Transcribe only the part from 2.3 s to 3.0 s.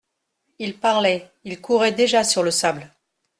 le sable.